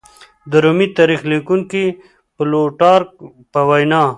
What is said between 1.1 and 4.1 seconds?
لیکونکي پلوټارک په وینا